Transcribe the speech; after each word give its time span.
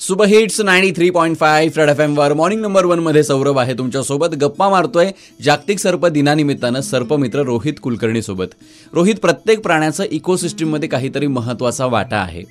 Super 0.00 0.26
hits 0.26 0.60
ninety 0.60 0.90
three 0.96 1.08
point 1.10 1.36
five 1.36 1.68
red 1.68 1.88
F 1.90 2.00
वर. 2.18 2.32
Morning 2.32 2.60
number 2.62 2.84
वनमध्ये 2.86 3.22
सौरभ 3.22 3.58
आहे 3.58 3.72
तुमच्यासोबत. 3.78 4.34
गप्पा 4.40 4.68
मारतोय 4.70 5.10
जागतिक 5.44 5.78
सर्प 5.78 6.06
दिनानिमित्तानं 6.08 6.80
सर्पमित्र 6.80 7.42
रोहित 7.46 7.80
कुलकर्णी 7.82 8.22
सोबत 8.22 8.54
रोहित 8.94 9.20
प्रत्येक 9.22 9.62
प्राण्याचं 9.62 10.04
इकोसिस्टीममध्ये 10.10 10.88
काहीतरी 10.88 11.26
महत्त्वाचा 11.26 11.86
वाटा 11.86 12.16
आहे. 12.16 12.42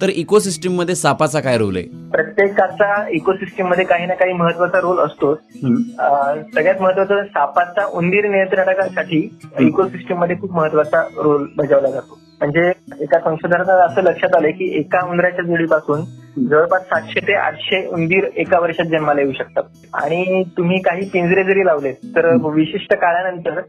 तर 0.00 0.08
इकोसिस्टीममध्ये 0.08 0.94
सापाचा 0.94 1.40
काय 1.40 1.58
रोल 1.58 1.76
आहे? 1.76 1.84
प्रत्येकाचा 2.10 3.08
इकोसिस्टीममध्ये 3.14 3.84
काही 3.84 4.06
ना 4.06 4.14
काही 4.14 4.32
महत्त्वाचा 4.32 4.80
रोल 4.80 4.98
असतो 5.06 5.34
सगळ्यात 5.34 6.82
महत्त्वाचा 6.82 7.22
सापाचा 7.24 7.86
उंदीर 7.92 8.30
नियंत्रणासाठी 8.30 9.28
इकोसिस्टीममध्ये 9.60 10.36
खूप 10.40 10.52
महत्त्वाचा 10.56 11.06
रोल 11.16 11.46
बजावला 11.56 11.90
जातो. 11.90 12.18
म्हणजे 12.40 12.68
एका 13.02 13.18
संशोधनात 13.20 13.90
असं 13.90 14.02
लक्षात 14.02 14.34
आलंय 14.36 14.52
की 14.52 14.76
एका 14.78 15.08
उंदराच्या 15.10 15.44
जोडीपासून 15.44 16.04
जवळपास 16.36 16.82
सातशे 16.82 17.20
ते 17.20 17.34
आठशे 17.34 17.86
उंदीर 17.86 18.26
एका 18.36 18.60
वर्षात 18.60 18.86
जन्माला 18.86 19.20
येऊ 19.20 19.32
शकतात. 19.32 19.62
आणि 19.94 20.42
तुम्ही 20.56 20.78
काही 20.78 21.08
पिंजरे 21.12 21.44
जरी 21.44 21.64
लावले 21.66 21.92
तर 22.16 22.34
विशिष्ट 22.54 22.94
काळानंतर 22.94 23.60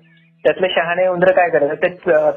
त्यातले 0.45 0.67
शहाणे 0.69 1.07
उंदर 1.07 1.31
काय 1.31 1.49
करतात? 1.49 1.75
ते 1.75 1.87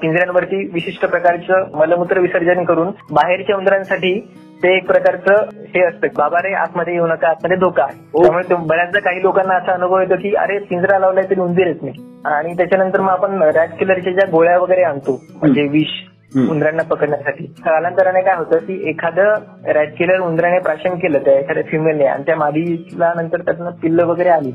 पिंजऱ्यांवरती 0.02 0.64
विशिष्ट 0.72 1.04
प्रकारचं 1.04 1.76
मलमूत्र 1.78 2.20
विसर्जन 2.20 2.64
करून 2.64 2.90
बाहेरच्या 3.10 3.56
उंदरांसाठी 3.56 4.18
ते 4.62 4.74
एक 4.76 4.86
प्रकारचं 4.86 5.48
हे 5.74 5.82
असतं 5.84 6.06
बाबा 6.16 6.38
रे 6.42 6.52
आतमध्ये 6.54 6.94
येऊ 6.94 7.06
नका 7.06 7.28
आतमध्ये 7.28 7.56
धोका. 7.56 7.84
आहे 7.84 8.22
त्यामुळे 8.22 8.54
बऱ्याचदा 8.68 9.00
काही 9.00 9.22
लोकांना 9.22 9.54
असा 9.54 9.72
अनुभव 9.72 10.00
येतो 10.00 10.16
की 10.16 10.34
अरे 10.34 10.58
पिंजरा 10.58 10.98
लावलाय 10.98 11.24
तरी 11.30 11.40
उंदीर 11.40 11.66
येत 11.66 11.82
नाही. 11.82 12.04
आणि 12.24 12.56
त्याच्यानंतर 12.56 13.00
मग 13.00 13.10
आपण 13.10 13.42
रॅट 13.42 13.70
किलरच्या 13.78 14.12
ज्या 14.12 14.28
गोळ्या 14.32 14.58
वगैरे 14.58 14.82
आणतो 14.82 15.20
म्हणजे 15.34 15.62
विष 15.62 15.92
उंदरांना 16.36 16.82
पकडण्यासाठी. 16.82 17.44
कालांतराने 17.46 18.20
काय 18.22 18.36
होतं 18.36 18.58
की 18.58 18.88
एखादं 18.88 19.34
रॅट 19.66 19.88
किलर 19.98 20.20
उंदराने 20.20 20.58
प्राशन 20.58 20.94
केलं 20.94 21.18
त्या 21.18 21.38
एखाद्या 21.38 21.62
फिमेलने 21.70 22.04
आणि 22.04 22.22
त्या 22.26 22.36
मादीला 22.36 23.12
नंतर 23.16 23.40
त्यातनं 23.40 23.70
पिल्ल 23.70 24.00
वगैरे 24.00 24.28
आली. 24.28 24.50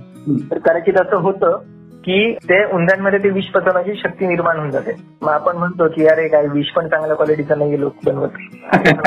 तर 0.52 0.58
कदाचित 0.58 0.94
असं 0.98 1.16
होतं 1.16 1.58
की 1.98 2.34
ते 2.34 2.66
उंदरांमध्ये 2.66 3.20
ते 3.20 3.30
विष 3.30 3.46
पचवण्याची 3.46 3.96
शक्ती 3.96 4.28
निर्माण 4.28 4.58
होऊन 4.58 4.72
जाते. 4.72 4.92
मग 5.22 5.30
आपण 5.30 5.58
म्हणतो 5.58 5.88
की 5.88 6.06
अरे 6.08 6.28
काय 6.28 6.48
विष 6.48 6.68
पण 6.68 6.88
चांगल्या 6.88 7.16
क्वालिटीचं 7.16 7.58
नाही 7.58 7.80
लोक 7.80 7.94
बनवत. 8.06 8.30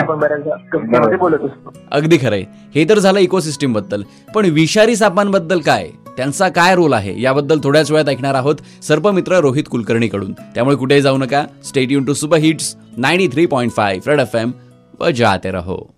आपण 0.01 0.19
बऱ्याचदा 0.19 1.17
बोलत 1.17 1.45
असतो. 1.45 1.73
अगदी 1.93 2.17
खरंय. 2.17 2.43
हे 2.75 2.85
तर 2.89 2.99
झालं 2.99 3.19
इकोसिस्टीमबद्दल. 3.19 4.03
पण 4.35 4.45
विषारी 4.45 4.97
सापांबद्दल 4.97 5.59
काय? 5.59 5.89
त्यांचा 6.19 6.49
काय 6.49 6.75
रोल 6.75 6.93
आहे 6.93 7.21
याबद्दल 7.21 7.59
थोड्याच 7.65 7.91
वेळात 7.91 8.09
ऐकणार 8.09 8.35
आहोत 8.35 8.55
सर्पमित्र 8.83 9.39
रोहित 9.39 9.65
कुलकर्णीकडून. 9.71 10.33
त्यामुळे 10.33 10.77
कुठेही 10.77 11.03
जाऊ 11.03 11.19
नका. 11.19 11.45
Stay 11.65 11.93
युन 11.93 12.05
to 12.05 12.15
super 12.15 12.39
hits 12.39 12.75
ninety 12.97 13.29
three 13.29 13.47
point 13.47 13.73
five 13.73 13.99
red 14.07 14.21
F 14.21 14.37
M 14.37 14.51
व 15.01 15.11
जाते 15.11 15.51
रहो. 15.51 15.98